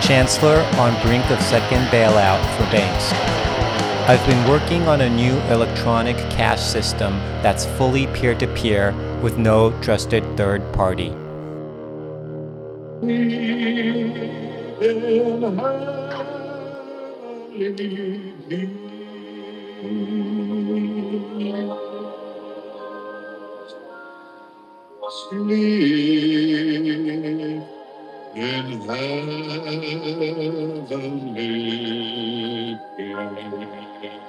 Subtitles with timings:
[0.00, 3.12] Chancellor on brink of second bailout for banks.
[4.08, 7.12] I've been working on a new electronic cash system
[7.42, 11.12] that's fully peer to peer with no trusted third party.
[25.30, 26.06] Sleep
[28.36, 29.58] in heavenly
[33.80, 34.20] place.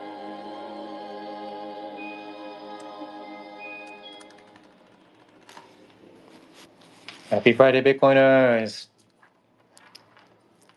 [7.30, 8.88] Happy Friday, Bitcoiners!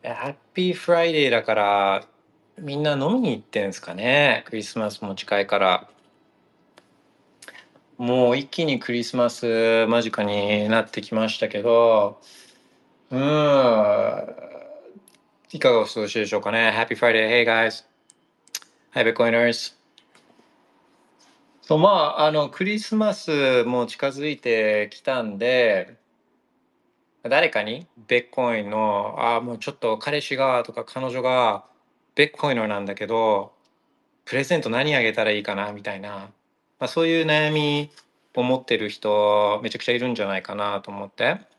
[0.02, 2.04] ハッピーフライデーだから、
[2.58, 4.42] みんな飲みに行ってんすかね？
[4.47, 5.88] クリスマスも近いから。
[7.97, 12.20] もう一気にクリスマス間近になってきましたけど、
[13.12, 13.19] うん、
[15.50, 16.72] いかがお過ごしでしょうかね。
[16.72, 17.28] Happy Friday!
[17.28, 17.84] Hey guys!
[18.92, 19.75] Hi Bitcoiners!
[21.61, 25.97] そう、まあ、あの、クリスマスも近づいてきたんで、
[27.25, 27.88] 誰かに？
[28.06, 31.64] ベッコインの、ああ、もうちょっと彼氏がとか彼女が
[32.14, 33.53] ベッコインのなんだけど、
[34.25, 36.31] プレゼント何あげたらいいかなみたいな、ま
[36.78, 37.91] あ、そういう悩み
[38.36, 41.49] を持ってる人めちゃくちゃいるんじゃないかなと思って。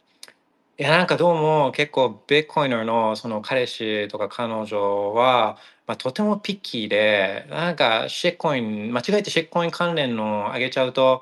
[0.82, 11.22] いや、なんかどうも結構ベットコイナーのその彼氏とか彼女は、まあ、とてもピッキーで、なんかシェッコイン、間違えてシェッコイン関連のあげちゃうと、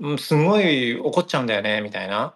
[0.00, 2.34] うんすごい怒っちゃうんだよね、みたいな。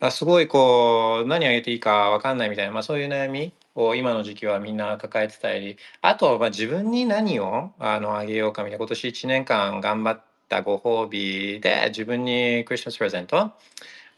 [0.00, 13.52] あすごいこう何あげていいかわかんないみたいな、まあ、そういう悩みを今の時期はみんな抱えてたりあと、まあ、自分に何をあのあげようかみたいな今年1年間頑張ったご褒美で自分にクリスマスプレゼント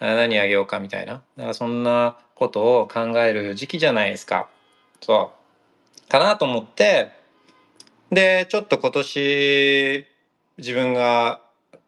[0.03, 1.23] 何あげようかみたいな。
[1.37, 4.49] だかそんなことを考える時期じゃないですか。
[5.01, 5.33] そ
[6.07, 6.09] う。
[6.09, 7.13] かなと思って。
[8.11, 10.07] でちょっと今年
[10.59, 11.41] 自分が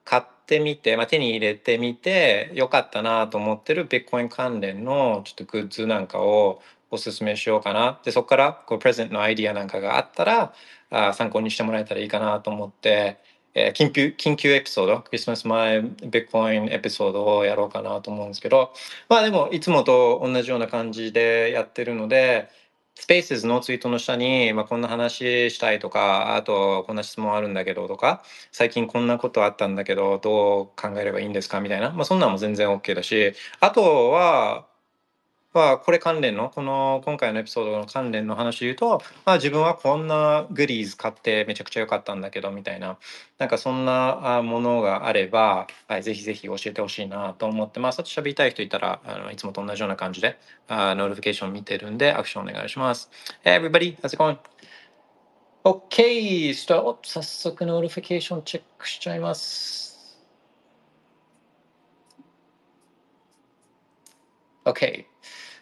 [0.04, 8.00] 買ってみて、まあ、手に入れてみてよかったなと思ってるビットコイン関連のちょっとグッズなんかをおすすめしようかな。
[8.04, 10.54] でそこからこうプレゼントのアイディアなんかがあったら
[10.90, 13.18] あ参考にしてもらえたらいいかなと思って、
[13.54, 18.72] えー緊急緊急エピソードクリスマス前ビットコインエピソードをやろうかなと思うんですけど
[19.08, 22.48] まあでもいつもと同じような感じでやってるので
[22.96, 28.22] スペースのツイートの下に、まあ、こんな話したいとかあとこんな質問あるんだけどとか
[28.52, 34.66] 最近こんなことあったんだけどどう考えればいいんですかみたいな、まあ、そんなんも全然 OK だしあとは、
[35.54, 42.98] まあ、これ関連のこの今回のエピソードの関連の話で言うと、まあ、自分はこんなグリーズ買ってめちゃくちゃ良かったんだけどみたいな
[43.38, 48.00] なんかそんなものがあれば、はい、ぜひぜひ教えてほしいなと思ってます。
[48.00, 53.08] あと喋りたい人いたらあのいつもと同じような感じであ notification 見てるんでアクションお願いします。
[53.44, 54.36] Hey everybody, how's it going?
[55.62, 56.52] OK!
[56.52, 60.18] ちょっとお早速 notification チェックしちゃいます。
[64.64, 65.13] OK。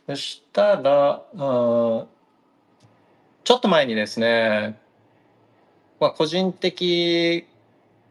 [0.07, 1.37] そしたら、う
[2.05, 2.07] ん
[3.45, 4.79] ちょっと前にですね、
[5.99, 7.45] まあ、個人的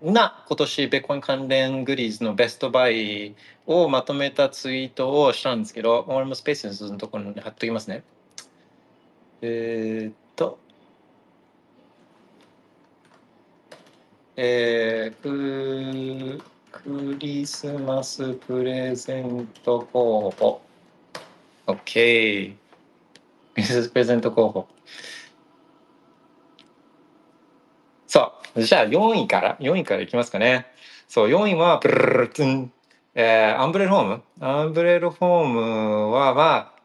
[0.01, 3.33] な今年ベコン関連グリーズのベストバイ
[3.65, 8.03] をまとめたツイートをしたんですけど、俺もスペースのところに貼っときますね。
[9.41, 10.59] えーっと、
[14.35, 20.61] えー、ククリスマスプレゼント候補。
[21.73, 22.55] OK。
[23.53, 24.67] クリスプレゼント候補。
[28.07, 28.63] そう。
[28.63, 30.67] じゃあ4位から、4位からいきますかね。
[31.07, 32.71] そう、4位は、ブルルルルツン。
[33.13, 34.23] えー、アンブレルホーム。
[34.39, 36.81] アンブレルホームは、まあ、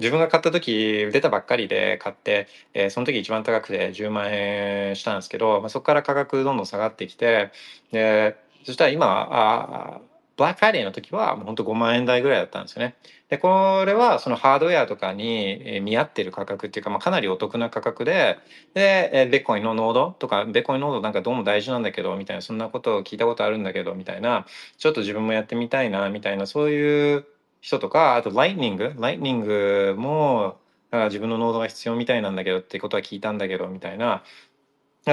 [0.00, 7.52] 自分が買った時出たばっかりで買って、えーその時一番高くて10万円したんですけど、まあ、そこから価格どんどん下がってきて
[7.92, 10.00] でそしたら今あ
[10.36, 12.96] ブラックフライデーの時はもうほんと5万円台ぐらいだったんですよね。
[13.28, 18.38] でこれはそのハードウェアとかに見合ってる価格っていうか、まあ、かなりお得な価格で
[18.74, 24.46] でベコインのノードとかベコインノードなんかどうも大事なんだけどみたいなそんなことを聞いたことあるんだけどみたいな
[24.78, 27.26] ちょっと自分もやってみたいなみたいなそういう
[27.60, 30.58] 人とかあと Lightning Lightning も
[30.94, 34.22] から自分のノードが必要みたいなんだけどってことは聞いたんだけどみたいな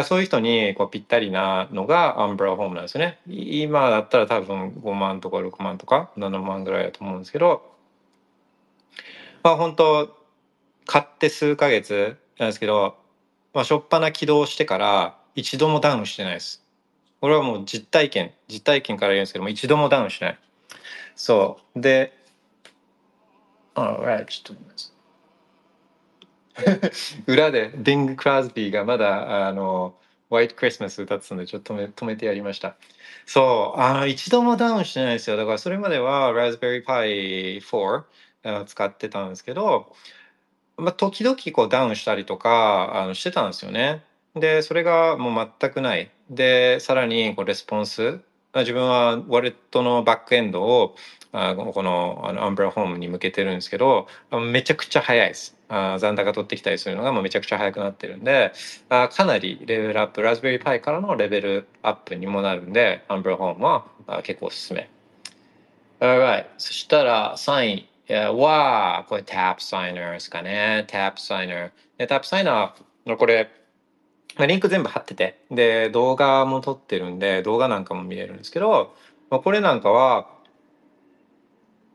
[0.05, 3.19] そういう人にこうぴったりなのが Umbrel Home なんですね。
[3.27, 7.69] 今だったら多分5万とか6万とか7万ぐらいだと思うんですけど
[9.43, 10.17] まあ本当
[10.85, 12.95] 買って数ヶ月なんですけど、
[13.53, 16.63] まあ、初っ端起動してから一度もダウンしてないです。
[17.19, 20.39] これはもう実体験実体験から言うんですけども一度もダウンしない。
[21.15, 21.81] そう。
[21.81, 22.17] で
[23.75, 25.00] ああちょっと待って
[27.27, 29.95] 裏でディング・クラズビーがまだあの
[30.29, 32.75] ホワイトクリスマス歌ってたのでちょっと止め止めてやりました。
[33.25, 35.37] そうあの一度もダウンしてないですよ。
[35.37, 39.93] だからそれまでは Raspberry Pi 4使ってたんですけど、
[40.77, 44.03] まあ、時々こうダウンしたりとかあのしてたんですよね。
[44.35, 46.11] でそれがもう全くない。
[46.29, 48.21] でさらにこうレスポンス
[48.53, 50.95] 自分はウォレットのバックエンドを
[51.31, 54.07] あこのあのアンブラホームに向けてるんですけど
[54.51, 55.55] めちゃくちゃ速いです。
[55.69, 58.51] あ残高取ってきたりするのがもうめちゃくちゃ速くなってるんで
[58.89, 64.89] あかなりレベルアップラズベリーパイからのレベルアップにもなるんでアンブラホームはあ結構おすすめ。
[66.01, 70.83] Alright そしたら3位はこれ TAPSIGNER ですかね。
[70.89, 73.49] TAPSIGNER。TAPSIGNER これ
[74.39, 75.39] リンク全部貼ってて。
[75.51, 78.95] で動画も撮ってるんで動画なんかも見れるんですけど
[79.29, 80.27] まあこれなんかは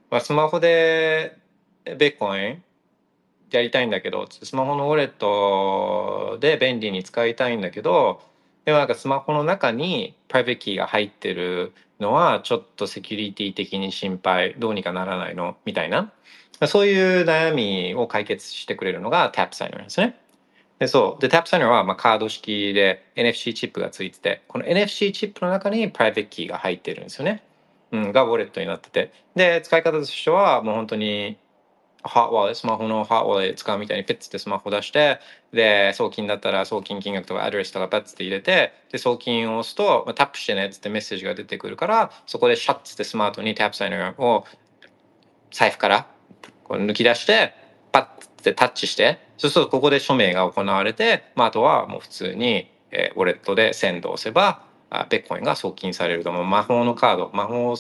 [0.08, 1.36] まあ、スマホで
[1.84, 2.62] ベッコイン
[3.50, 8.20] やりたいんだけどスマホのウォレットで便利に使いたいんだけど
[8.64, 15.56] でもなんかスマホの中に private key が入ってるのはちょっとセキュリティ的に心配どうにかならないの？
[15.64, 16.12] みたいな。
[16.66, 20.18] そういう悩みを解決してくれるのが TAPSIGNER なんですね。
[20.78, 27.43] でそうで TAPSIGNER はまあカード式で NFC チップがついててこの NFC チップの中に private key が入ってるんですよね。
[27.93, 31.38] うん、がウォレットになっててで使い方としてはもう本当に
[32.02, 35.20] ハードウェアスマホのハードウェアで使うみたいにペッツってスマホ出して
[35.52, 44.44] で送金だったら送金金額とかアドレスとかペッツって入れてで送金を押すと、まあ、タップしてねっつってメッセージが出てくるからそこでシャッツってスマートに TAPSIGNER を
[45.50, 46.06] 財布から
[46.64, 47.55] こう抜き出して
[47.96, 54.62] パッてタッチしてそうするとここで署名が行われて、まあ、あとはもう普通に、えー、ウォレットでセンド押せば
[55.08, 57.75] ベッコインが送金されるともう魔法のカード魔法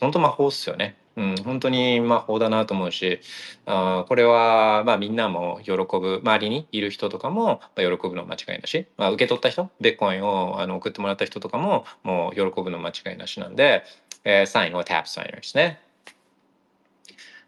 [0.00, 0.96] 本当魔法っすよね。
[1.14, 3.20] うん、本当に魔法だなと思うし
[3.66, 13.84] あこれは、まあ、みんなも喜ぶ周りにいる人とかも、喜ぶの間違いなし、まあ、受け取った人ベッコインをあの送ってもらった人とかももう喜ぶの間違いなしなんで、
[14.24, 15.80] えー、サインは TAPSIGNER ですね。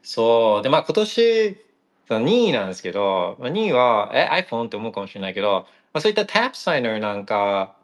[0.02, 1.63] そうでまあ今年
[2.08, 7.76] その2位なんですけど2位はえ iPhone って思うかもしれないけど、まあ、そういった TAPSIGNER なんか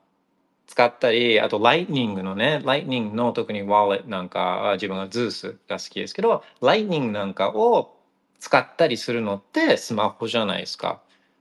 [0.70, 7.96] 使ったり、あと、 Lightning のね、 Lightning の特に wallet なんか、自分は Zeus が好きですけど、 Lightning なんかを
[8.38, 11.00] 使ったりするのってスマホじゃないですか。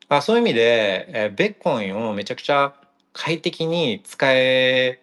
[0.10, 2.74] あそういう意味で、えベッコインをめちゃくちゃ
[3.14, 5.00] 快適に使え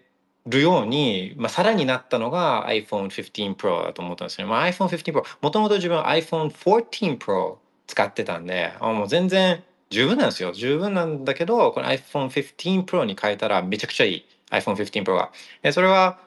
[0.47, 4.51] るように、まあ、さらになったのが iPhone 15 Pro だと思ったんですよね。
[4.53, 10.53] まあ、iPhone 15 Pro、もともと自分は iPhone 14 Pro 使ってたんで、あもう全然十分なんですよ。
[10.53, 14.25] 十分なんだけど、この iPhone 15 Pro に変えたらめちゃくちゃいい。
[14.51, 15.31] iPhone 15 Pro が。
[15.73, 16.19] それは、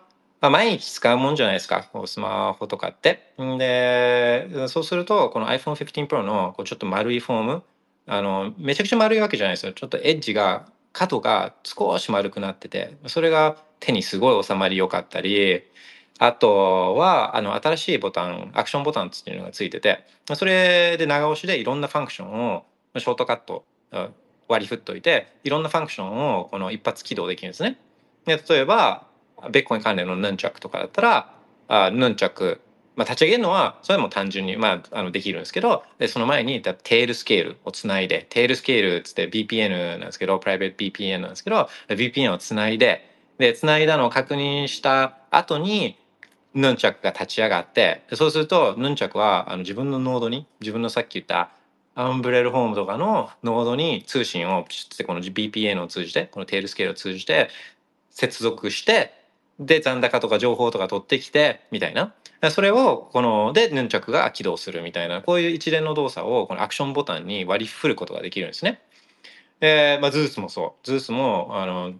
[0.41, 1.89] まあ、毎日使うもんじゃないですか。
[1.91, 3.33] こうスマホとかって。
[3.37, 7.63] で、そうすると、この iPhone 15 Pro のこうちょっと丸いフォーム、
[8.07, 9.73] あの、めちゃくちゃ丸いわけじゃないですよ。
[9.73, 15.63] ちょっとエッジが、角が少し丸くなってて、それが手にすごい収まり良かったり、
[16.19, 22.65] あとは、あの、新しいボタン、アクションボタンっていうのがついてて、それで長押しでいろんなファンクションを
[22.97, 23.65] ショートカット
[24.47, 27.77] 割り振っといていろんなファンクションをこの一発起動できるんですね。
[28.25, 29.05] で例えば
[29.51, 31.33] ベッコイン関連のヌンチャクとかだったら
[31.67, 32.59] あ Nunchuk、
[32.95, 43.05] まあ、立ち上げるのはそれも単純に、まあ、あのできるんですけどでその前に Tailscale をつないで Tailscale つって VPN なんですけどプライベート VPN なんですけど VPN をつないで
[43.37, 45.97] でつないだのを確認した後に
[46.53, 51.51] ヌンチャクが立ち上がってそうするとヌンチャクはあの自分のノードに自分のさっき言った
[51.95, 57.49] Umbrel Home とかのノードに通信をしてこの VPN を通じてこの Tailscale を通じて
[58.09, 59.13] 接続して
[59.59, 62.13] で残高とか情報とか取ってきてみたいな
[62.51, 68.81] それをこのでヌンチャクが起動するみたいなこういう一連の動作をこのアクションボタンに割り振ることができるんですね。
[69.59, 71.93] で、まあ、 Zeus もそう Zeus もあの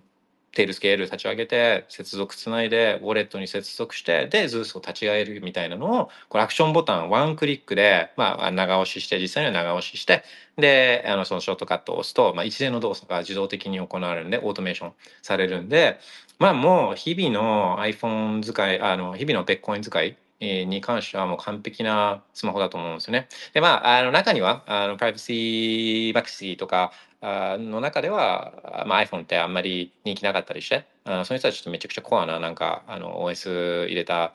[0.51, 10.23] Tailscale 立ち上げて接続つないでウォレットに接続してで Zeus を立ち上げるみたいなのをこれアクションボタンワンクリックで、まあ、長押しして実際には長押しして
[10.57, 14.91] であのそのショートカットを押すと、まあ、一連の動作が自動的に行われるんでオートメーション
[15.21, 15.99] されるんで
[16.39, 23.27] まあもう日々の iPhone 使いあの日々のベッコイン使いに関してはもう完璧なスマホだと思うんですよね。
[23.53, 34.33] で、まあ、あの中には、あのプライバシーバクシーとかの中では、まあ、iPhone ってあんまり人気なかったりして、あそういう人たちとめちゃくちゃコアななんかあの OS 入れた、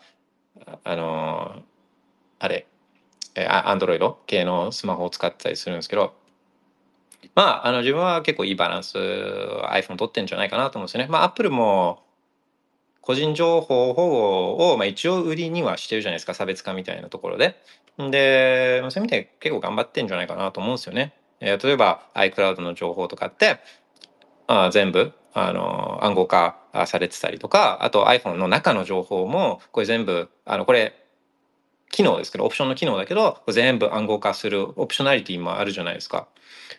[0.84, 1.62] あの、
[2.38, 2.66] あれ、
[3.34, 6.14] えーあ Android 系のスマホを使ってたりするんですけど、
[7.34, 11.08] まあ、あの自分は結構いいバランス iPhone 取ってんじゃないかなと思うんですよね。
[11.10, 12.02] まあ、Apple も
[13.00, 17.60] 個人情報保護を、まあ、一応売りにはしてるじゃないですか差別化みたいなところで。
[17.98, 21.12] で、そういう意味で結構頑張ってんじゃないかなと思うんですよね。
[21.44, 23.60] え例えば iCloud の情報とかって
[24.46, 30.94] あ全部あの暗号化されてたりとかあと iPhone の中の情報もこれ全部あのこれ
[31.90, 36.28] 機能ですけどオプションの機能だけど全部暗号化するオプショナリティもあるじゃないですか。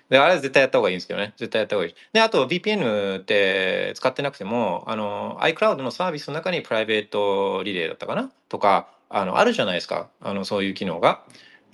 [0.10, 1.96] であれは絶対やった方がいいんですけどね絶対やった方がいい。
[2.14, 8.32] であと VPN って使ってなくてもあの iCloud のサービスの中にプライベートリレーだったかな？
[8.50, 11.24] とかあのあるじゃないですかあのそういう機能が。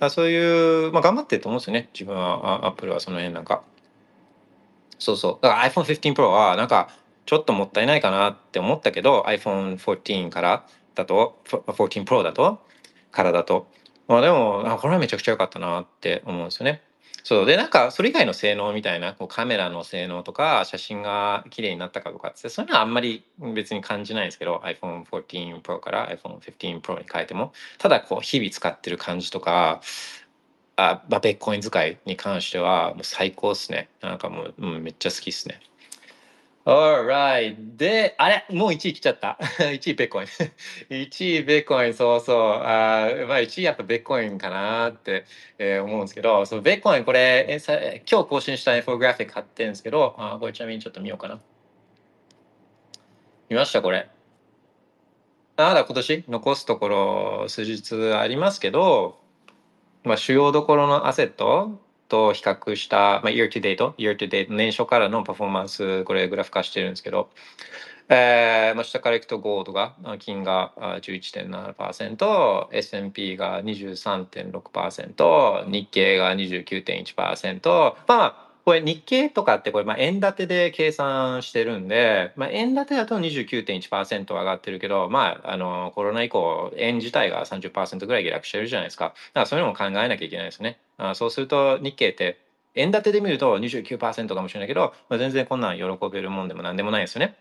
[0.06, 3.62] だそういう、まあ、頑張ってると思うんですよね自分はアップルはその辺なんか。
[4.98, 5.38] そうそう。
[5.42, 6.90] だから iPhone 15 Pro はなんか
[7.26, 12.60] ちょっともったいないかなって思ったけど iPhone 14からだと14 Pro だと
[13.10, 13.68] からだと
[14.08, 16.82] まあでもこれはめちゃくちゃ良かったなって思うんですよね。
[17.24, 23.24] そうでなんかそれ以外の性能みたいなこうカメラの性能とか写真が綺麗になったかとかってそういうのはあんまり
[23.54, 29.80] 別に感じないんですけど iPhone14 Pro から iPhone15 Pro に変えてもただこう日々使ってる感じとか
[30.76, 33.88] あ、まあ、ベッコイン使いに関してはもう最高っすね。
[34.00, 35.60] なんかもう、うん、めっちゃ好きっすね。
[36.64, 37.76] Alright.
[37.76, 38.46] で、あれ？
[38.50, 39.36] もう1位来ちゃった。
[39.58, 40.28] 1位ベッコイン。
[40.90, 42.38] 1位ベッコイン、そうそう。
[42.52, 45.24] あまあ1位やっぱベッコインかなって、
[45.58, 47.74] えー思うんですけど、そうベッコインこれ、えさ
[48.08, 51.40] 今日更新したインフォグラフィック貼ってるんですけど、あこれちなみにちょっと見ようかな。
[53.48, 54.08] 見ましたこれ。
[55.56, 56.24] あまだ今年？
[56.28, 59.18] 残すところ数日ありますけど、
[60.04, 61.80] まあ、主要どころのアセット
[62.12, 67.30] と比較した、まあ、year to date、year to date、年初からのパフォーマンス、これグラフ化してるんですけど、
[68.10, 89.06] えーまあ、下からいくとゴールドが、金が11.7%、S&P が23.6%、日経が29.1%、まあ、これ日経とかってこれまあ円建てで計算してるんで、まあ、円建てだと29.1%上がってるけど、まあ、あのコロナ以降円自体が30%ぐらい下落してるじゃないですか。
[89.06, 90.78] だからそういうのも考えなきゃいけないですね。
[90.98, 92.38] あそうすると日経って
[92.74, 97.36] 円建てで見ると29%かもしれないけど、まあ、全然こんなん喜べるもんでもなんでもないですよね。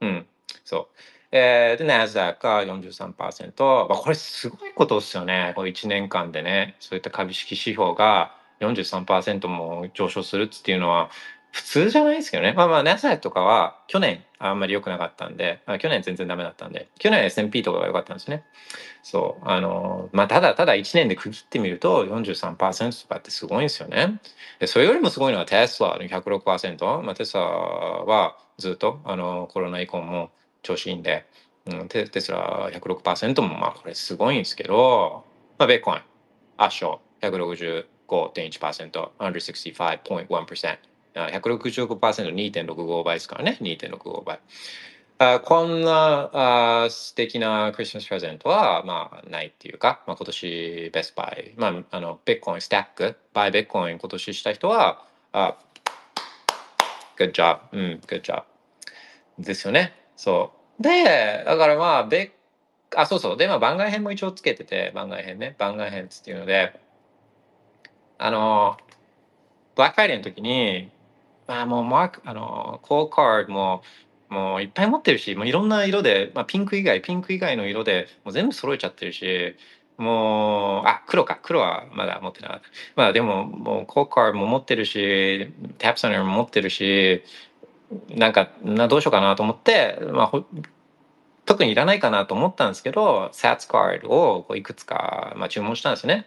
[0.00, 0.26] うん。
[0.64, 0.96] そう。
[1.32, 3.88] えー、で、ナスダックが43%。
[3.88, 5.52] まあ、これすごいことですよね。
[5.56, 11.10] これ1年間でね、そういった株式指標が43%も上昇するっていうのは
[11.54, 12.52] 普通じゃないですけどね。
[12.52, 18.42] まあまあ、ナスダックとかは去年あんまり良くなかったんで、あ去年全然ダメだったんで、去年は S&P とかが良かったんですね。
[19.04, 19.48] そう。
[19.48, 24.20] あの、まあ、ただただ1年で区切ってみると43%とかってすごいんですよね。
[24.58, 27.02] でそれよりもすごいのはテスラの106%。
[27.02, 30.32] まあ、テスラはずっとあのコロナ以降も
[30.64, 31.24] 調子いいんで、
[31.66, 35.24] うん、テテスラ106%もまあこれすごいんですけど、
[35.56, 35.98] まあ、ベッコイン
[36.56, 37.86] 圧勝160
[38.34, 40.78] 165.1%、165.1%。
[41.16, 44.40] あ 165%2.65 倍ですからね、2.65倍。
[45.18, 55.56] あこんなあ素敵なクリスマスプレゼントは、まあ、ないっていうか、まあ、今年ベストバイ、まあ、あの、ベッコインスタック、バイベッコイン今年した人は、あ、
[57.16, 58.42] good job, うん、good job
[59.38, 59.94] ですよね。
[60.16, 60.82] そう。
[60.82, 62.30] で、だからまあ、ベッ
[62.96, 63.36] あ、そうそう。
[63.36, 65.54] で、まあ、番外編も一応つけてて、番外編ね。
[65.58, 66.80] 番外編っていうので、
[68.18, 68.76] あの、
[69.74, 70.90] ブラックフライデーの時に、
[71.46, 73.82] まあもうマーク、あの、コーカードも、
[74.28, 79.56] もういっぱい持ってるし、もういろんな色で、まあピンク以外、ピンク以外の色でもう全部揃えちゃってるし、
[79.96, 81.38] もう、あ、黒か。
[81.42, 82.66] 黒はまだ持ってなかった。
[82.96, 87.22] まあでも、もうコーカードも持ってるし、 TAPSIGNER も持ってるし、
[88.10, 90.44] なんか、などうしようかなと思って、まあほ、
[91.46, 96.26] 特にいらないかなと思ったんですけど、SATS カードをこういくつか、まあ、注文したんですね。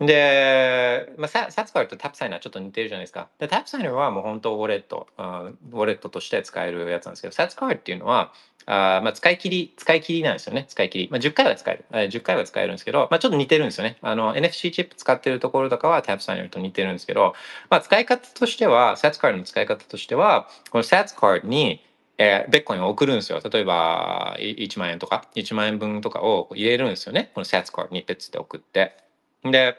[0.00, 3.28] で、まあ、サ SATSCARD と TAPSIGNER ちょっと似てるじゃないですか。
[3.38, 8.32] で、 TAPSIGNER はもう本当ウォレット、ウォレットとして使えるやつなんですけど、 SATSCARD っていうのは、
[8.66, 10.64] あまあ、使い切り、使い切りなんですよね。
[10.68, 11.08] 使い切り。
[11.10, 11.84] まあ、10回は使える。
[11.92, 13.98] えー10回は使えるんですけど、まあ、ちょっと似てるんですよね。
[14.00, 17.34] あの、NFC チップ使ってるところとかは TAPSIGNER と似てるんですけど、
[17.70, 21.84] まあ、使い方としては、サツカードの使い方としては、このサツカードに、
[22.16, 23.40] えー、ベッコインを送るんですよ。
[23.48, 27.30] 例えば、1万円とか、1万円分とかを入れるんですよね。
[27.34, 28.96] このサツカードにペッツで送って。
[29.42, 29.76] で、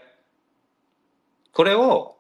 [1.55, 2.17] これを、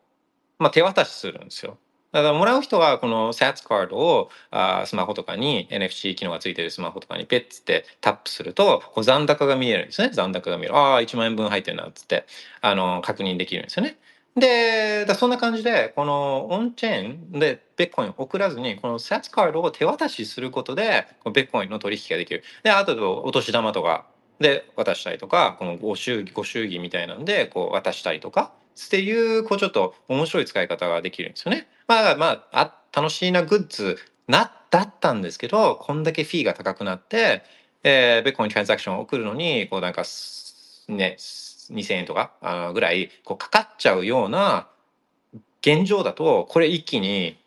[0.57, 1.77] まあ、手渡しするんですよ。
[2.13, 12.25] だからもらう人はこの SATS カードをあスマホとかに NFC 機能がついてるスマホとかにペッつってタップするとこう残高が見えるんですね残高が見えるああ1万円分入ってるなっつって
[12.61, 13.97] あの確認できるんですよね。
[14.37, 22.43] で、だそんな感じで、このオンチェーンでベッコインを送らずに、この SATS カードを手渡しすることで、このベッコインの取引ができる。
[22.63, 24.05] で、あとお年玉とか
[24.41, 31.67] で渡したりとか、このご祝儀、ご祝儀みたいなんで、こう渡したりとか、っていう、こうちょっと面白い使い方ができるんですよね。
[31.87, 37.43] まあまあ、あ楽しいなグッズな、だったんですけど、こんだけフィーが高くなって、
[37.83, 40.03] えー、ベッコイントランザクションを送るのに、こうなんか、
[40.89, 41.17] ね、
[41.71, 44.67] 2000円とかあぐらいこうかかっちゃうような
[45.61, 47.39] 現状だとこれ一気に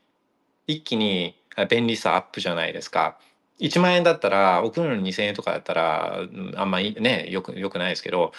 [0.66, 1.36] 一気に
[1.68, 3.18] 便利さアップじゃないですか。
[3.60, 6.20] 1万円だったら送るのに2000円とかだったら
[6.54, 8.32] あんまりねよくよくないですけど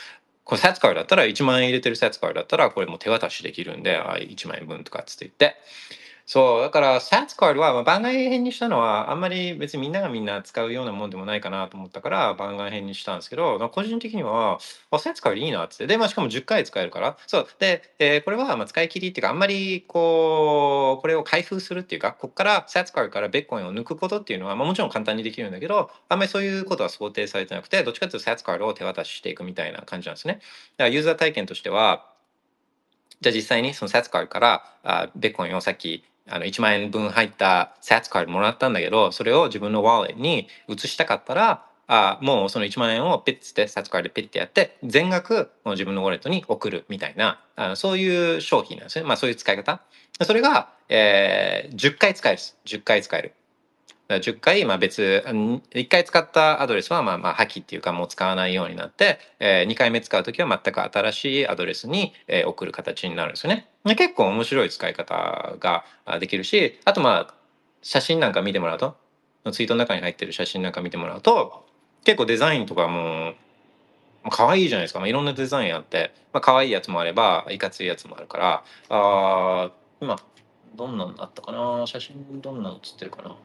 [0.49, 5.57] これサツカーだったら1万円入れてるサツカーだったらこれも手渡しできるんで1万円分とかつって言って。
[6.31, 14.59] そう、だから、サーツカードは、まあ、番外編にしたのは、あんまり別にみんながみんな使うようなもんでもないかなと思ったから、番外編にしたんですけど、まあ、個人的には、
[14.91, 15.87] あ、サーツカードいいなって。
[15.87, 17.17] で、まあ、しかも10回使えるから。
[17.25, 17.47] そう。
[17.57, 30.35] で、えーこれは、まあ、使い切りっていうか、あんまり、こう、これを開封するっていうか、ここから、サーツカードからベッコインを抜くことっていうのは、まあ、もちろん簡単にできるんだけど、あんまりそういうことは想定されてなくて、どっちかというと、サーツカードを手渡ししていくみたいな感じなんですね。
[30.35, 30.43] だか
[30.83, 32.05] ら、ユーザー体験としては、
[33.21, 49.05] じゃあ実際にそのサーツカードからあベッコインをさっきあの1万円分入った SATS カードもらったんだけどそれを自分のワーレットに移したかったらあもうその1万円をピッツって SATS カードでピッてやって全額もう自分のウォレットに送るみたいなあそういう商品なんですね。
[49.05, 49.81] まあそういう使い方。
[50.21, 53.33] それが、えー、10回使える10回使える。
[54.09, 63.69] 10回、まあ、別1回使ったアドレスはまあまあ破棄っていうかもう使わないようになって、えー、2回目使う時は全く新しいアドレスに、え、送る形になるんですよね。
[63.85, 65.85] 結構面白い使い方が
[66.19, 67.33] できるしあとまあ
[67.81, 68.97] 写真なんか見てもらうと
[69.51, 71.65] ツイートの中に入ってる写真なんか見てもらうと
[72.03, 73.33] 結構デザインとかも
[74.31, 80.19] 可愛いじゃないですか、まあ、いろんなデザインあって、まあ可愛いやつもあればいかついやつもあるからあ今
[80.75, 81.87] どんなのあったかな？
[81.87, 83.35] 写真どんなの写ってるかな？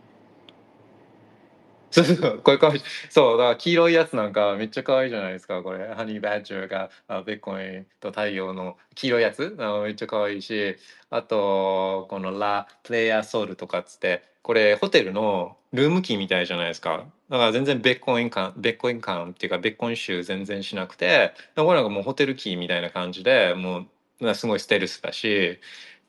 [1.95, 2.41] そうそう。
[2.43, 2.81] これかわいい。
[3.09, 5.63] そうだから黄色いやつなんかめっちゃ可愛いじゃないですか。
[5.63, 5.95] これ。
[5.95, 9.57] ハニーバッジョーがあベッコインと太陽の黄色いやつ。
[9.61, 10.77] あめっちゃ可愛いし。
[11.11, 14.25] あとこのラ・プレイヤーソウルとかっつって。
[14.43, 17.07] これホテルのルームキーみたいじゃないですか。
[17.31, 21.33] だから全然ベッコイン感ベッコイン感っていうかベッコイン集全然しなくて。
[21.55, 23.87] これなんかもうホテルキーみたいな感じでも
[24.21, 25.61] うすごいステルスだし。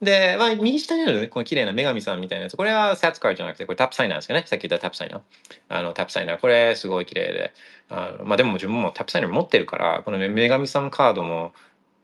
[0.02, 4.44] で、まあ、右下にある、ね、この綺麗な女神さんみたいなやつ、これは SATSCARD じゃなくて、これ TAPSIGNER ですよね。
[4.46, 5.22] さっき言ったタップサイナー。
[5.70, 6.38] あの、タップサイナー。
[6.40, 7.54] これすごい綺麗で。
[7.90, 11.54] あのまあでも自分も TAPSIGNER 持ってるから、この、女神さんカードも、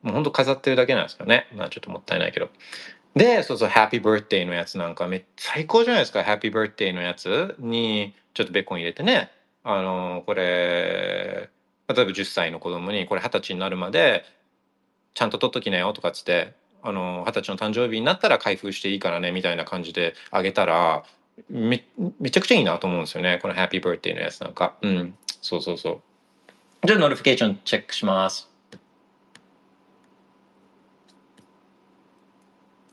[0.03, 1.47] もうほんと飾ってるだけなんですよね。
[1.55, 2.49] まあちょっともったいないけど。
[3.15, 6.23] で、そうそう、ハッピーバースデーのやつなんかめ最高じゃないですか。
[6.23, 9.31] ハッピーバースデーのやつに、ちょっとベッコン入れてね。
[9.63, 11.49] あの、これ、
[11.87, 14.23] 例えば10歳の子供に、これ20歳になるまで、
[15.13, 21.03] ちゃんと取っときなよとかっつって、あの二十歳の誕生日になったら開封していいからねみたいな感じであげたら
[21.49, 21.85] め
[22.19, 24.75] めちゃくちゃいいなと思うんですよねこのハッピーバースデーのやつなんか。
[24.81, 25.15] うん。
[25.41, 25.91] そうそうそ
[26.83, 26.87] う。
[26.87, 28.49] じゃあ notification チェックします。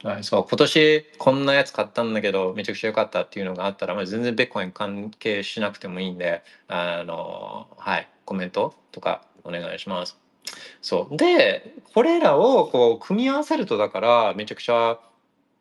[0.05, 0.47] はい、そう。
[0.49, 8.09] 今年こんなやつ買ったんだけどめちゃくちゃ良かったっていうのがあったら、まあ、全然ビットコイン関係しなくてもいいんであのはい。
[8.25, 10.28] コメントとかお願いします。
[10.83, 14.99] そうでこれらをこう組み合わせるとだからめちゃくちゃ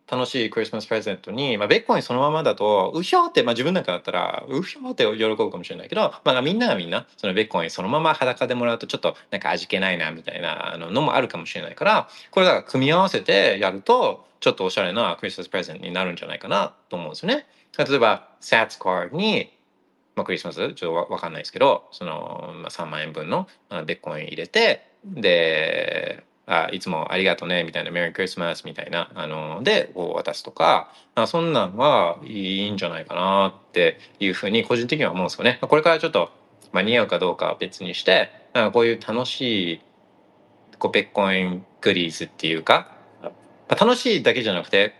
[0.10, 17.48] 楽しいクリスマスプレゼントに、まあ、ベッコインそのままだとうひょって、まあ、自分なんかだったらうひょって喜ぶかもしれないけど、まあ、みんながみんなそのベッコインそのまま裸でもらうとちょっとなんか味気ないなみたいなのもあるかもしれないからこれだから組み合わせてやるとちょっとおしゃれなクリスマスプレゼントになるんじゃないかなと思うんですよね。
[17.78, 19.52] 例えば SATS カードに
[20.18, 20.74] まあ、クリスマス？
[20.74, 23.48] ちょっとわかんないですけどその、まあ、3万円分の
[23.86, 35.60] ベッコイン入れてであいつもありがとうねみたいなメリークリスマスみたいなあのでこう渡すとかあそんなんはいいんじゃないかなっていうふうに個人的には思うんですよね。
[35.62, 36.32] これからちょっと、
[36.72, 38.32] まあ、似合うかどうかは別にして
[38.74, 39.82] こういう楽しい
[40.80, 42.92] こうベッコイングリーズっていうか
[43.70, 44.96] 楽しいだけじゃなくて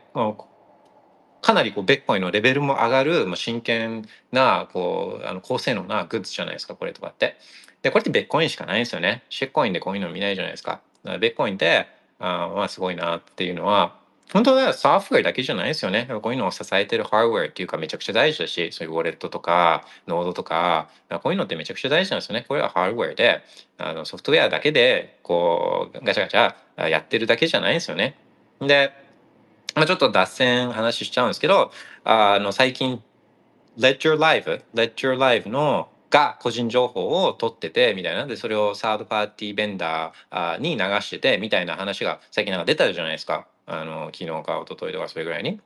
[1.42, 7.38] かなりこうベッコインのレベルも上がる、まあ、真剣なこうあの高性能なグッズじゃないですかこれとかって。
[7.82, 9.24] でこれってベッコインしかないんですよね。
[9.30, 10.82] シェッコインでこういうの見ないじゃないですか。
[11.04, 11.88] だかベッコインって
[12.20, 13.96] あまあすごいなっていうのは
[14.34, 16.06] 本当はソフトウェアだけじゃないですよね。
[16.22, 20.90] こういうのを支えてるハードウェアっていうかめちゃくちゃ大事だし、そういうウォレットとかノードとか、
[21.24, 22.46] こういうのってめちゃくちゃ大事なんですよね。
[22.46, 23.42] これはハードウェアで、
[23.78, 28.18] あのソフトウェアだけでこうガチャガチャやってるだけじゃないんですよね。
[28.60, 28.92] で、
[29.78, 31.72] まあ、ちょっと脱線話しちゃうんですけど、
[32.04, 33.02] あの、最近、
[33.78, 45.60] Let Your Live、Let Your Live のが個人情報を取っててみたいなでそれをサードパーティーベンダーに流しててみたいな話が最近なんか出たじゃないですかあの昨日か一昨日とかそれぐらいに。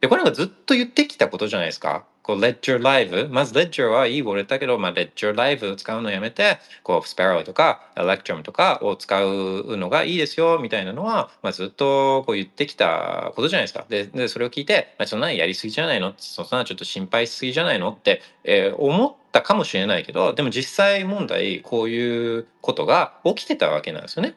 [0.00, 2.04] でこれなんかずっと言ってきたことじゃないですか。
[2.22, 3.28] こう、Ledger Live。
[3.30, 13.84] まず Ledger はいいウォレットだけど、まあ、Ledger Live 使うのやめて、こう、Sparrow とか Electrum とかを使うのがいいですよ、みたいなのは、まあ、ずっとこう言ってきたことじゃないですか。
[13.88, 16.14] で、でそれを聞いて、まあ、そんなにやりすぎじゃないの？
[16.16, 17.90] そんなちょっと心配しすぎじゃないの？
[17.90, 24.36] って、えー、思ったかもしれないけど、でも実際問題、こういうことが起きてたわけなんですよね。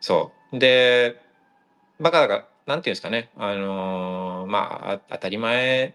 [0.00, 0.58] そう。
[0.58, 1.20] で、
[2.00, 5.94] バカだから、なんていうんですかね、あのー、まあ、当たり前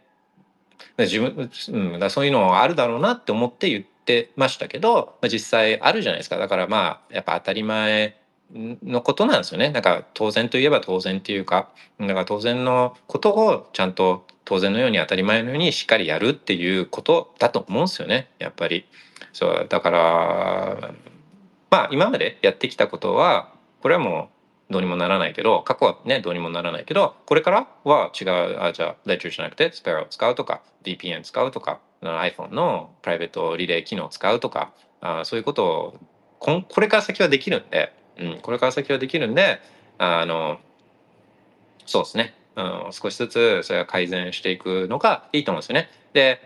[0.98, 8.18] 自分、うん、だそういうのあるだろうなって思って言ってましたけど、まあ、実際あるじゃないですかだからまあやっぱ当たり前
[8.54, 18.86] のことなんですよねだか当然といえば当然っていうかだから当然のことをちゃんと当然のように当たり前のようにしっかりやるっていうことだと思うんですよねやっぱり。
[19.34, 20.94] そうだから
[21.70, 24.35] まあ今までやってきたことはこれはもう
[24.70, 36.00] どうにもならないけど過去はねどうにもならないけどこれからは違うあじゃあ Ledger じゃなくて Sparrow を使うとか VPN 使うとか iPhone のプライベートリレー機能を使うとかあそういうことを
[36.40, 39.60] ここれから先はできるんで、うん、これから先はできるんで
[39.98, 40.60] あの
[41.86, 45.90] そうですね、うん、少しずつそれは改善していくのがいいと思うんですよね。
[46.14, 46.40] で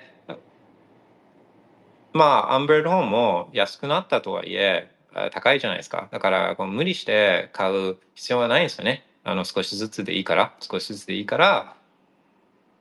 [2.12, 4.92] まあアンブレッドホームも安くなったとはいえ
[5.32, 6.08] 高いじゃないですか。
[6.12, 9.06] だから無理して買う必要はないんですよね。
[9.24, 11.76] あの少しずつでいいから、少しずつでいいから、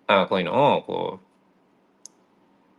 [0.07, 1.21] あこういうのをこ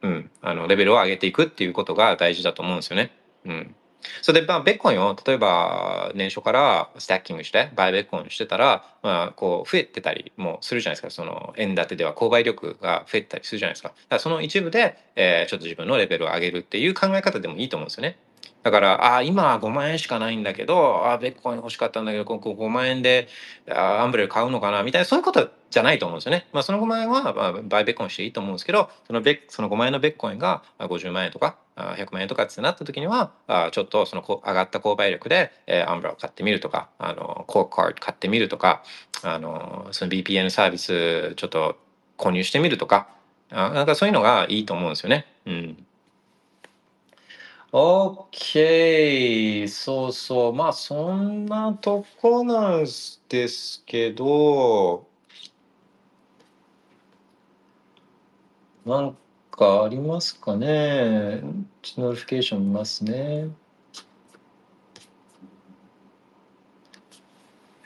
[0.02, 3.12] う、うん、あのレベルを上げていくっていうことが大事だと思うんですよね。
[3.46, 3.76] うん。
[4.22, 18.18] それで、まあ、ベッコインを例えば年初からスタッキングしてバイベッコインしてたら、まあ、こう増えてたりもするじゃないですかその円建てでは購買力が増えてたりするじゃないですかだからその一部で、えー、ちょっと自分のレベルを上げるっていう考え方でもいいと思うんですよね。
[18.64, 23.28] だから、あ今は5万円しかないんだけど、あベッコイン欲しかったんだけど、ここ5万円で
[23.70, 24.84] あアンブレラ買うのかな？
[24.84, 26.46] みたいな、そういうことじゃないと思うんですよね。
[26.52, 38.84] まあ、その5万円は、まあ、バイベッコインしていいと思うんですけど、そのベその5万円のベッコインが50万円とか、100万円とかってなった時には、あちょっとその上がった購買力で、え、アンブレラを買ってみるとか、あの、コーカード買ってみるとか、
[39.24, 41.78] あの、その VPN サービスちょっと
[42.18, 43.08] 購入してみるとか、
[43.52, 45.26] あなんかそういうのがいいと思うんですよね。
[45.46, 45.86] うん。
[47.72, 49.68] OK。
[49.68, 50.54] そうそう。
[50.54, 52.86] まあ、そんなとこなん
[53.30, 55.06] ですけど、
[58.86, 59.18] なん
[59.52, 61.42] かありますかね？
[61.98, 63.50] notification 見ますね。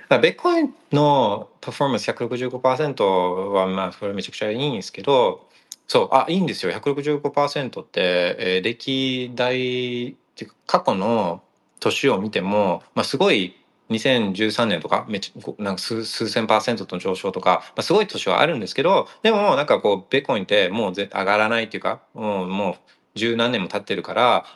[0.10, 3.04] ベッコインのパフォーマンス165%
[3.52, 5.50] は、まあ、それめちゃくちゃいいんですけど、
[5.88, 6.72] そう、あ、いいんですよ。
[6.72, 11.44] 165%って、えー、歴代っていうか過去の
[11.80, 13.56] 年を見ても、まあ、すごい
[13.90, 22.76] 2013年とかめっちゃなんか数数千パーセントの上昇とか、まあ、すごい年はあるんですけどでもなんかこうベコインってもうぜ上がらないっていうかもうもう
[23.16, 24.14] 十何年も経ってるか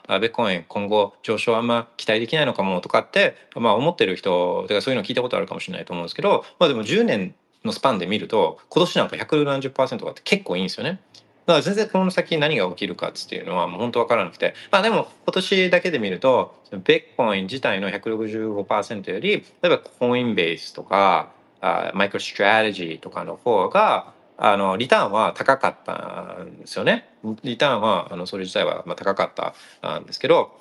[0.08, 7.36] らベコイン今後上昇あんま期待できないのかもとかって、まあ、思ってる人てかそういうの聞いたことあるかもしれないと思うんですけど、まあ、でも10年
[7.68, 11.00] のスパンで見ると今年なんか1 7 0とかって結構いいんですよね。
[11.46, 27.10] だから全然この先何が起きるかっていうのはもう本当分からなくてまあでも今年だけで見るとベッコイン自体の165%より例えばコインベースとかあマイクロストラテジーとかの方があのリターンは高かったんですよね。
[27.44, 30.52] リターンはあのそれ自体はまあ高かったんですけど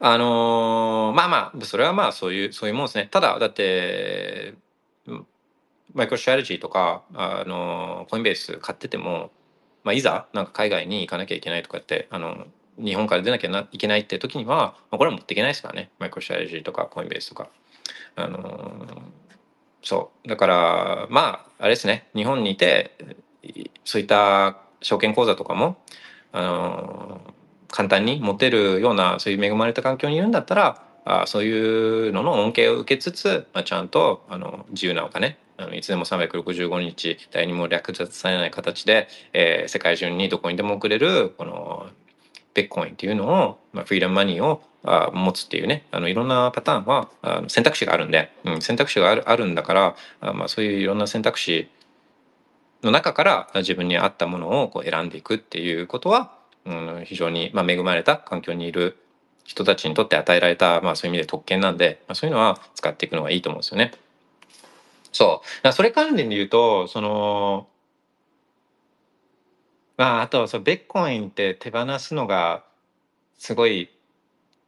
[0.00, 3.08] あのー、まあまあそれはまあそういうそういうもんですね。
[3.10, 4.54] ただだって
[5.94, 9.30] マイクロストラテジーとかあのコインベース買ってても、
[9.84, 12.46] まあ、いざなんか海外に行かなきゃいけないとかってあの
[12.78, 15.90] 日本から出なきゃいけないって時には、まあ、これは持っていけないですからね。
[15.98, 17.48] マイクロストラテジーとかコインベースとか。
[18.16, 19.02] あの
[19.82, 20.28] そう。
[20.28, 22.08] だからまああれですね。
[22.14, 22.96] 日本にいて
[23.84, 25.76] そういった証券口座とかも
[26.32, 27.20] あの
[27.68, 41.86] 簡単に持てるようなそういう恵まれた環境にいるんだったらあそういうのの恩恵を受けつつ、まあ、ちゃんとあの自由なお金あのいつでも365日誰にも略奪されない形で、えー、世界中にどこにでも送れるこの
[42.54, 51.68] ベットコインっていうのを、まあ、フリーダムマニーをあ持つっていうねあのいろんなパターンはあの選択肢があるんで、うん、選択肢があるあるんだからあ、まあ、そういういろんな選択肢
[52.82, 56.32] の中から自分に合ったものをこう選んでいくっていうことは、
[56.64, 58.96] うん、非常に、まあ、恵まれた環境にいる
[59.44, 63.92] 人たちにとって与えられた、まあ、そういう意味で特権なんで、まあ、そういうのは使っていくのがいいと思うんですよね。
[65.12, 65.72] そう。
[65.72, 67.68] それ関連で言うと、その、
[69.96, 72.64] まあ、あと、そう、ベッコインって手放すのが、
[73.38, 73.90] すごい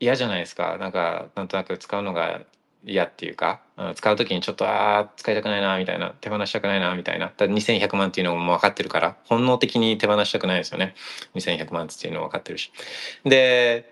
[0.01, 0.79] 嫌じゃないですか。
[0.79, 2.43] なんか、なんとなく使うのが
[2.85, 3.63] 嫌っていうか、
[3.95, 7.33] 使う時にちょっと、ああ、使いたくないな、みたいな、手放したくないな、みたいな。
[7.37, 10.95] だ2100万っていうのも分かってるから、本能的に手放したくないですよね。
[11.35, 12.73] 2100万っていうのも分かってるし。
[13.25, 13.92] で、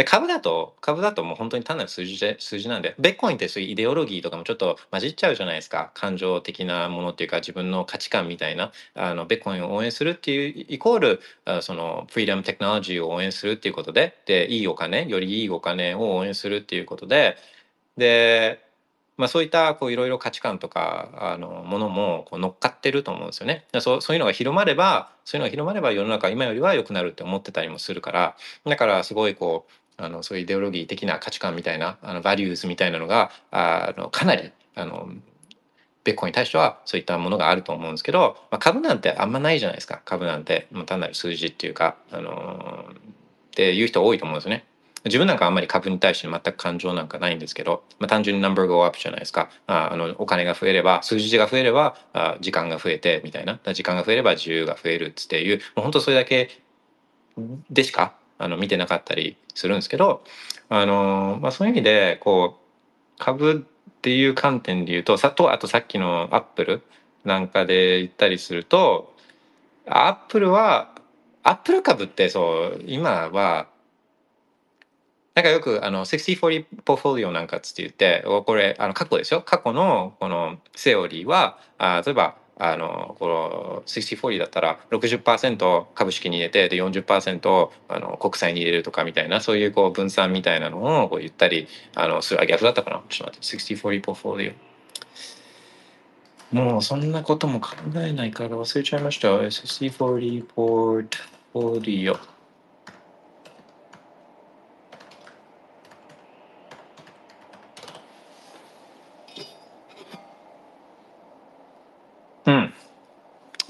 [0.00, 5.90] で株だと株だともう本当に単なる数字で数字なんでベッコインってそういうイデオロギーとかもちょっと混じっちゃうじゃないですか。
[5.92, 8.72] 感情的なものっていうか自分の価値観みたいな。
[8.94, 11.20] あのベッコインを応援するっていうイコール
[11.60, 14.16] そのフリーダムテクノロジーを応援するっていうことで。
[14.24, 17.36] でいいお金よりいいお金を応援するっていうことで。
[17.98, 18.64] で
[19.20, 23.66] まあ、そういったこういろいろ価値観とかあのものもこう乗っかってると思うんですよね。
[23.80, 28.36] そうそういうのが広まればそういうのが広まれば世の中今よりは良くなるって思ってたりもするから。
[28.64, 35.08] だからすごいこうあのそういうイデオロギー的な価値観みたいなあのバリューズみたいなのがあのかなりあの
[36.04, 40.00] ベッコンに対してはそういったものがあると思うんですけど、まあ、株なんてあんまないじゃないですか。
[40.04, 42.94] 株なんてもう単なる数字っていうか、あのっ
[43.50, 44.64] ていう人多いと思うんですよね。
[45.04, 49.50] 自分なんかあんまり株に対して全く感情なんかないんですけど、まあ、単純にナンバー go up じゃないですか。
[49.66, 53.58] ああのお金が増えれば数字が増えればあ時間が増えてみたいな。
[53.74, 56.62] 時間が増えれば自由が増えるっていうもう本当それだけ
[57.70, 60.24] でしかあの見てなかったりするんですけど
[60.68, 66.82] あの、まあ、そういう意味でこう株っていう観点で言うとさとあとさっきのアップル
[67.24, 69.14] なんかで言ったりすると
[69.86, 70.94] アップルは
[71.42, 73.68] アップル株ってそう今は
[75.34, 93.02] なんかよくあの6040ポーフォリオなんかつって言ってこれあの過去ですよ過去のこのセオリーはあ例えばあのこの6040だったら60%株式に入れてで40%あの国債に入れるとかみたいなそういうこう分散みたいなのをこう言ったりあのするあ逆だったかな？
[93.08, 94.52] ちょっと待って6040ポーフォリ
[96.52, 99.28] オもうそんなことも考えないから忘れちゃいました。
[99.28, 101.18] よ6040ポート
[101.52, 102.18] フォリオ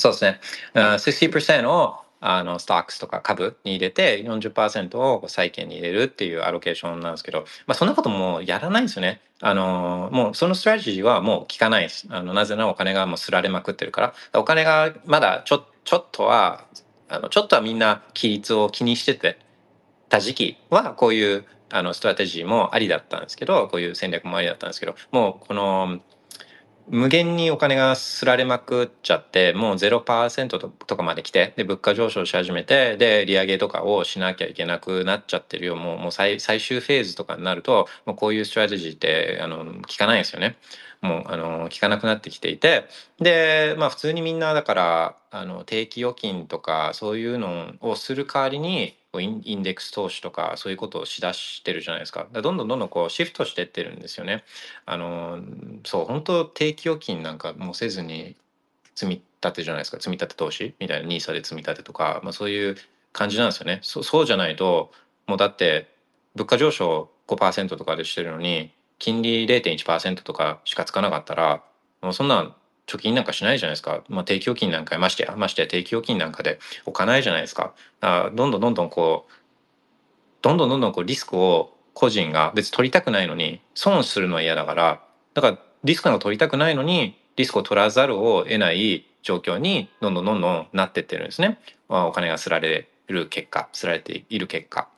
[0.00, 0.40] そうですね。
[0.74, 9.22] うん60%をあのストックスとか株に入れて40%を債券に入れるっていうアロケーションなんですけど、まあ、そんなこともやらないんですよね。
[9.40, 12.06] あのもうそのストラテジーはもう効かないです。
[12.10, 14.14] あのなぜならお金がもうすられまくってるから。
[14.34, 16.66] お金がまだちょちょっとは
[17.08, 19.38] あのちょっとはみんな規律を気にしてて
[20.10, 26.00] た時期はこういうあのストラテジーもありだったんですけどこういう戦略もありだったんですけどもうこの
[26.92, 40.56] 無限にお金が刷られまくっちゃってもう0%とかまで来てで物価上昇し始めてで利上げとかをしなきゃいけなくなっちゃってるよもうもう最最終フェーズとかになるともうこういうストラテジーってあの効かないですよね。
[41.00, 42.84] もうあの効かなくなってきていて
[43.20, 52.28] でまあ普通にみんなだからあの定期預金とかそういうのをする代わりにインインデックス投資とかそういうことをしだしてるじゃないですか。
[52.30, 54.44] どんどんどんどんこうシフトしてってるんですよね。
[54.86, 55.40] あの
[55.84, 58.36] そう本当定期預金なんかもせずに
[58.94, 62.76] 積み立てじゃないですか積み立て投資みたいな NISA で積み立てとか、まあ、そういう
[63.12, 63.80] 感じなんですよね。
[63.82, 64.92] そそうじゃないと
[65.26, 65.88] もうだって
[66.36, 71.62] 物価上昇5%とかでしてるのに金利0.1%とかしかつかなかったら
[72.02, 72.54] もうそんなん
[72.86, 77.74] 貯金なんかしないじゃないですか、まあ、定期預金なんかましてやましてや定期預金なんかで置かないじゃないですか。
[78.00, 79.32] あどんどんどんどんこう
[80.42, 85.02] どんどんどんどんこうリスクを個人が別に取りたくないのに損するのは嫌だから
[85.34, 94.88] だからリスクが取りたくないのにリスクを取らざるを得ない状況にどんどんどんどんなってってるんですね、まあ、お金がすられる結果すられている結果。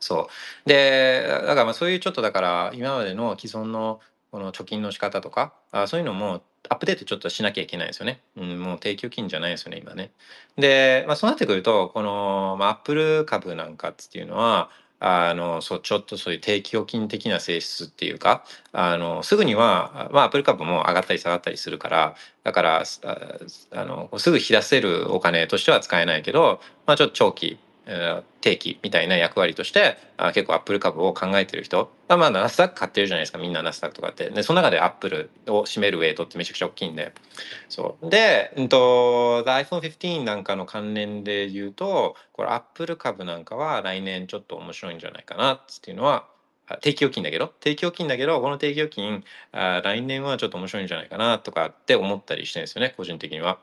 [0.00, 0.28] そ
[0.66, 0.68] う。
[0.68, 8.20] でだからまあそういうちょっとだから今までの既存のこの貯金の仕方とかあそういうのもアップデートちょっとしなきゃいけないですよね。
[8.36, 10.10] うん、もう定期預金じゃないですよね今ね。
[10.56, 22.84] で、まあ、そうなってくるとこの、まあ、アップル株なんかっていうのはあのそうちょっとそういう定期預金的な性質っていうかあのすぐには、まあ、アップル株も上がったり下がったりするからだから
[23.72, 27.58] あのすぐ引き出せるお金としては使えないけど、まあ、ちょっと長期
[28.40, 29.98] 定期みたいな役割として
[30.32, 31.92] 結構アップル株を考えてる人。
[32.08, 34.30] あまあナスダック買ってるじゃないですかみんなナスダックとかって。
[34.30, 37.12] でその中でアップルを占めるウェイトってめちゃくちゃ大きいんで。
[37.68, 38.10] そう。
[38.10, 46.26] で、うんと、iPhone15 なんかの関連で言うとこれアップル株なんかは来年ちょっと面白いんじゃないかなっていうのは
[46.80, 47.48] 定期預金だけど？
[47.60, 53.58] 定期預金だけどこの定期預金あ来年はちょっと面白いんじゃないかなとかって思ったりしてるんですよね個人的には。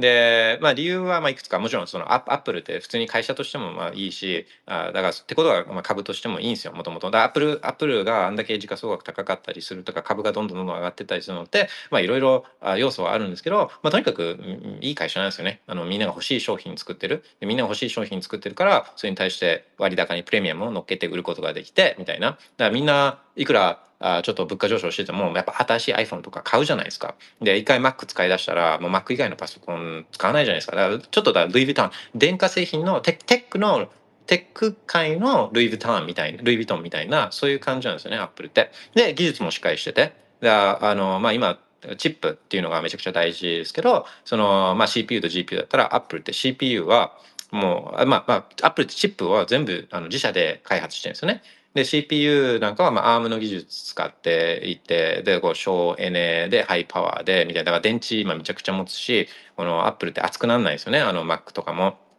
[0.00, 1.58] で、まあ、理由はまあいくつか。
[1.58, 6.72] もちろんそのアップルって普通に会社としてもまあいいしあだからってことはまあ株としてもいいんですよ。
[6.72, 7.08] もともと。
[7.08, 12.44] アップルアップルがあんだけ時価総額高かったりするとか株がどんどんどんどん上がってったりするのっていろいろ
[12.78, 14.38] 要素はあるんですけど、まあ、とにかく
[14.80, 15.60] いい会社なんですよね。
[15.66, 17.24] あのみんなが欲しい商品作ってる。
[17.40, 22.30] でみんなが欲しい商品作ってるからそれに対して割高にプレミアムを乗っけて売ることができてみたいな。
[22.30, 27.14] だからみんないくらあちょっと物価上昇しててもやっぱ新しい iPhone とか買うじゃないですか。
[27.40, 30.76] で一回 Mac 使い出したらもう Mac 以外のパソコン使わないじゃないですか。
[30.76, 33.88] だからちょっとだルイ・ヴィトン電化製品のテテックの
[34.26, 38.70] テック界のルイ・ヴィトンみたいなルイ・ヴィトンみたいなそういう感じなんですよねアップルって。
[38.94, 41.58] で技術もしっかりしててだあの、まあ、今
[41.96, 47.16] チップっていうのがめちゃくちゃ大事ですけどその、まあ、CPU と GPU だったらアップルって CPU は
[47.50, 51.42] もうまあまあアップルってチップは全部あの自社で開発してるんですよね。
[51.74, 62.09] で CPU なんかはまあ ARM の技術使っていてでこう省エネでハイパワーでみたいなだから電池今めちゃくちゃ持つしこの Apple って熱くならないですよねあの Mac とかも。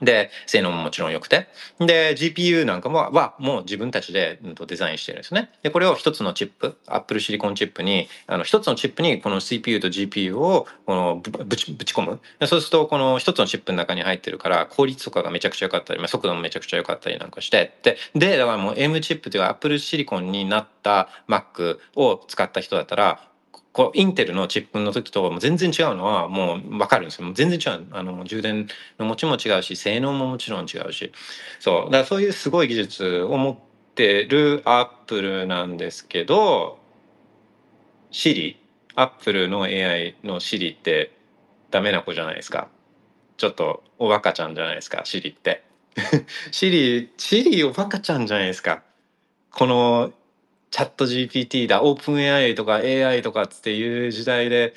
[0.00, 1.48] で性能ももちろん良くて。
[1.80, 5.50] で GPU なんかもはもう自分たちでうんとデザインしてるんですね。
[5.62, 12.20] でこれを一つのチップ Apple シリコンチップにあの一つのチップにこの CPU と GPU をこのぶぶちぶち込む。
[12.46, 17.78] そうするとこの一つのチップの中に入ってるから効率とかがめちゃくちゃ良かったり、まあ、速度もめちゃくちゃ良かったりなんかして。
[17.82, 23.28] ででだからもう M チップというか Apple シリコンになった Mac を使った人だったら
[23.78, 27.26] こうインテルのチップの時と全然違うのはもう分かるんですよ。
[27.26, 27.86] もう全然違う。
[27.92, 28.66] あの充電
[28.98, 31.12] の持ちも違うし性能ももちろん違うし。
[31.60, 31.84] そう。
[31.84, 33.56] だからそういうすごい技術を持っ
[33.94, 36.80] てるアップルなんですけど
[38.10, 38.56] Siri
[38.96, 41.16] アップルの AI の Siri って
[41.70, 42.66] ダメな子じゃないですか。
[43.36, 45.62] ちょっとおバカちゃんじゃないですか Siri って。
[46.50, 48.82] シリ、シリおバカちゃんじゃないですか。
[49.52, 50.12] この
[50.70, 54.74] チャット GPT だ、オープン AI とか AI とかっていう時代で、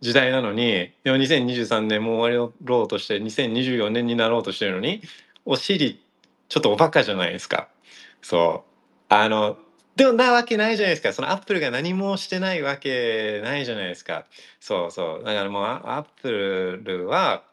[0.00, 5.02] 時代なのに、でも2023年もう終わろうとして、2024年になろうとしてるのに、
[5.44, 6.00] お尻、
[6.48, 7.68] ちょっとおバカじゃないですか。
[8.22, 9.14] そう。
[9.14, 9.58] あの、
[9.96, 11.12] でもなわけないじゃないですか。
[11.12, 14.26] そのアップルが何もしてないわけないじゃないですか。
[14.60, 15.24] そうそう。
[15.24, 17.44] だからもうアアップルは、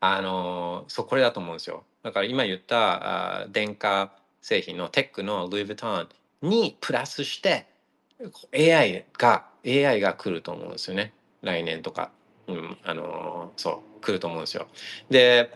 [0.00, 6.08] あのそうこれだと思うんですよだから今言ったあ電化製品のテックのルイ・ヴィトン
[6.42, 7.66] にプラスして
[8.54, 11.12] AI が AI が来ると思うんですよね。
[11.42, 12.10] 来年とか、
[12.48, 14.66] うん、あのそう来ると思うんですよ。
[15.10, 15.50] で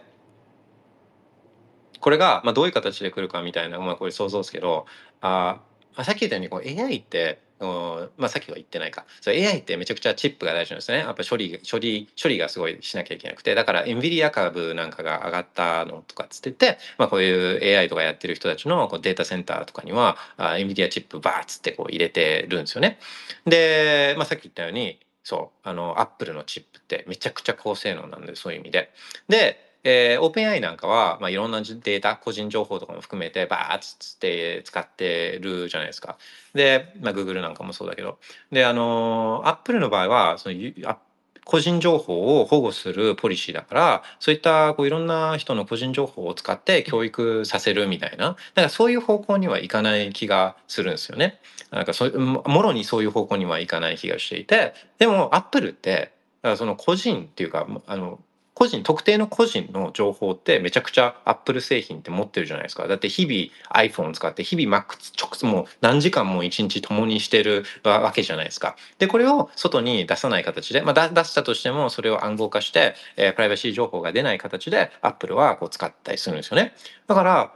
[2.00, 4.84] これが、まあ、どういう形で来るかみたいな、まあ、これ想像ですけど
[5.22, 5.60] あ
[6.02, 9.04] さっき言ったようにこう AI ってまあ、さっきは言ってないか。
[9.20, 10.98] そ AI ってめちゃくちゃチップが大事なんですね。
[10.98, 22.98] やっぱ処理、処理、処理がすごいしなきゃいけなくて、だから NVIDIA 株なんかが上がったのとかつってて、まあこういう AI とかやってる人たちのこうデータセンターとかには、あ NVIDIA チップバーッつってこう入れてるんですよね。
[23.46, 28.90] で、まあさっき言ったように、そう、あの、Apple のチップってめちゃくちゃ高性能なんで、そういう意味で。
[29.28, 36.16] で、えー、OpenAI なんかは、まあ、いろんなデータ、個人情報とかも含めて、バーッつって使ってるじゃないですか。
[36.54, 38.18] で、まあ、Google なんかもそうだけど。
[38.50, 40.98] で、あの、Apple の場合は、そのあ
[41.44, 51.40] 個人情報を保護するポリシーだから、そういったこういろんな人の個人情報を使って教育させるみたいな、だからそういう方向にはいかない気がするんですよね。
[51.70, 58.20] なんかそういう、もろにそういう方向にはいかない気がしていて、でも Apple って、だからその個人っていうか、あの、
[58.54, 62.86] 個人特定の個人の情報ってめちゃくちゃアップル製品って持ってるじゃないですか。
[62.86, 68.76] だって日々 iPhone 使って日々 Mac 直接もう何時間も一日共にしてるわけじゃないですか。
[68.98, 76.74] でこれを外に出さない形で、まあ、出したとしてもそれを暗号化して、えー、プライバシー情報が出ない形でアップルはこう使ったりするんですよね。
[77.08, 77.52] だから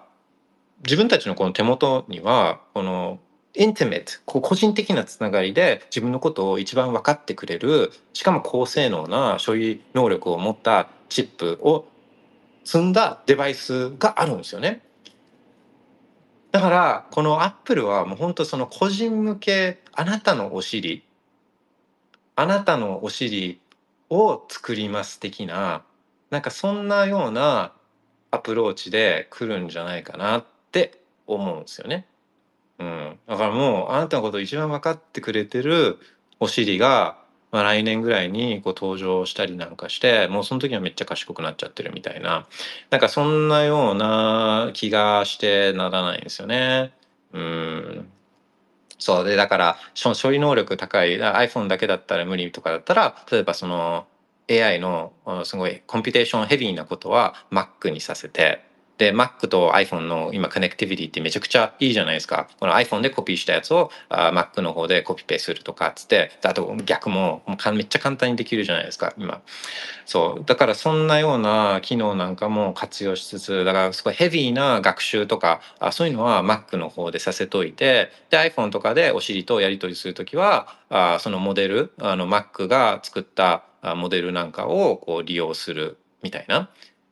[0.84, 3.20] 自分たちのこの手元にはこの
[3.54, 11.86] インティメット個人的なつながりで自分のことを一番分かってくれるしかも高性能な処理能力を持ったチップを
[12.64, 14.82] 積んだデバイスがあるんですよね。
[16.52, 21.04] だからこのアップルはもう本当その個人向けあなたのお尻
[22.36, 23.60] あなたのお尻
[24.10, 25.82] を作ります的な
[26.30, 27.72] なんかそんなような
[28.30, 32.06] アプローチで来るんじゃないかなって思うんですよね。
[32.78, 35.98] うん、だからもうあなたのことを一番分かってくれてる
[36.40, 37.18] お尻が、
[37.50, 42.46] まあ、来年ぐらいにこう登場したりなんかしてもうその時はめっちゃ賢くなっちゃってるみたいな。
[42.90, 46.92] なんかそんなような気がしてならないんですよね。
[47.32, 48.08] うん。
[48.98, 49.24] そう。
[49.24, 54.06] でだから処理能力高い iPhone だけだったら無理とかだったら例えばその
[54.50, 55.12] AI の
[55.44, 58.67] すごい computation heavy なことは Mac にさせて
[58.98, 62.48] で、Mac と iPhone の今、 connectivity ってめちゃくちゃいいじゃないですか。
[62.58, 69.40] この iPhone でコピーしたやつをあ Mac の方でコピペするとかっつって、あと逆ももうめっちゃ簡単にできるじゃないですか、今。
[70.04, 70.44] そう。
[70.44, 83.62] だからそんなような機能なんかも活用しつつ、だからすごいヘビーな学習とか、あそういうのは Mac の方でさせといて、で iPhone とかでお尻とやり取りするときは、あそのモデル、あの Mac が作った
[83.96, 86.68] モデルなんかをこう利用するみたいな。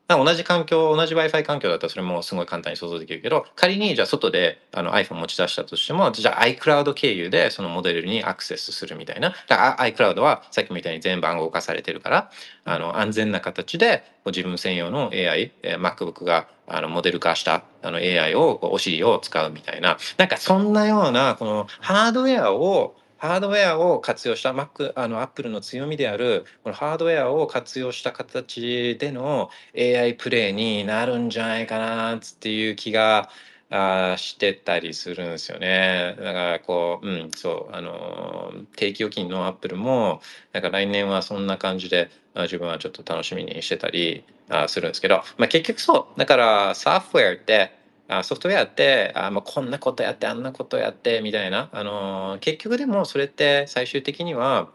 [0.08, 9.34] 同じ環境、同じ Wi-Fi 環境だったらそれもすごい簡単に想像できるけど、仮にじゃあ外であの iPhone 持ち出したとしても、じゃあ iCloud 経由でそのモデルにアクセスするみたいな。
[9.48, 12.30] だから iCloud はさっきみたいに全部暗号化されてるから、
[12.64, 33.30] あの安全な形で自分専用の AI、MacBook があのモデル化したあの AI をお尻を使うみたいな、なんかそんなようなこのハードウェアをハードウェアを活用した Mac あの Apple の強みであるこのハードウェアを活用した形での AI プレイになるんじゃないかなっていう気が
[33.70, 36.14] あしてたりするんですよね。
[36.18, 40.20] だからこう、うん、そう、あの、定期預金のアップルも、
[40.52, 47.72] なんか来年はそんな感じで、自分はちょっと楽しみにしてたりあするんですけど、まあ結局そう、だからソフウェアって、
[48.08, 54.68] あソフトウェアってあ、まあ、こんなことやってあんなことやってみたいな、あのー結局でもそれって最終的には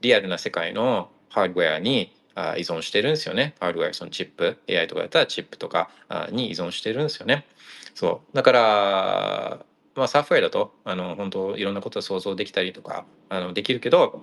[0.00, 3.54] リアルな世界のハードウェアにあ依存してるんですよね。
[3.60, 7.44] ハードウェア、そのチップ、AI とかだったらチップとかあに依存してるんですよね。
[7.94, 8.36] そう。
[8.36, 9.64] だから、
[9.96, 14.22] まあ、ソフウェアだと、あの、本当いろんなこと想像できたりとか、あの、できるけど、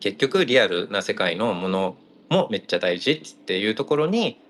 [0.00, 1.96] 結局リアルな世界のもの
[2.30, 4.40] もめっちゃ大事っていうところに、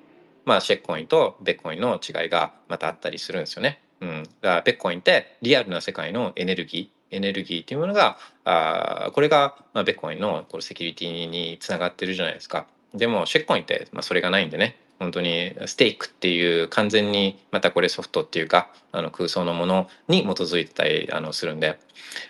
[0.49, 3.83] まあ、シェックコインとベッコインの違いがまたあったりするんですよね。
[4.01, 4.23] うん。
[4.41, 12.67] だから、ベッコインってリアルな世界のエネルギー、エネルギーっていうものが、あこれが、まあ、ベッコインのこのセキュリティにつながってるじゃないですか。
[12.95, 21.79] でも、シェックコインって、まあ、それがないんでね、本当にステークっていう完全にまたこれソフトっていうかあの空想のものに基づいたりあのするんで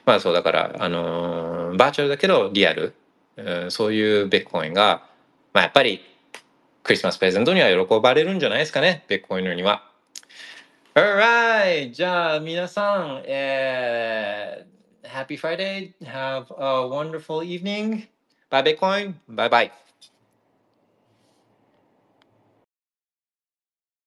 [0.05, 2.95] まあそうだからあのーバーチャルだけどリアル、
[3.37, 5.03] うんそういうベッコインが
[5.55, 6.03] まあやっぱり
[6.89, 9.85] クリスマスプレゼントには喜ばれるんじゃないですかねビットコインのには。
[10.95, 11.93] Alright!
[11.93, 15.93] じゃあ皆さん、えー、Happy Friday!
[16.03, 18.09] Have a wonderful evening!
[18.51, 19.13] Bye Bitcoin!
[19.29, 19.88] Bye bye!